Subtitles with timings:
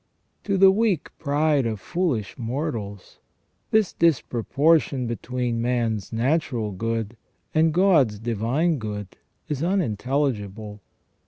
[0.45, 3.19] To the weak pride of foolish mortals,
[3.69, 7.15] this disproportion between man's natural good
[7.53, 9.09] and God's divine good
[9.47, 10.81] is unintelligible.